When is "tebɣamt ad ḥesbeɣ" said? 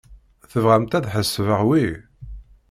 0.51-1.61